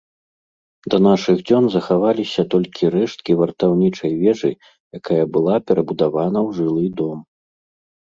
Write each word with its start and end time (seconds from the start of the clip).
Да 0.93 0.97
нашых 1.07 1.35
дзён 1.49 1.67
захаваліся 1.75 2.41
толькі 2.55 2.91
рэшткі 2.97 3.31
вартаўнічай 3.43 4.11
вежы, 4.25 4.51
якая 5.03 5.23
была 5.39 5.55
перабудавана 5.69 6.39
ў 6.47 6.61
жылы 6.61 6.85
дом. 7.01 7.19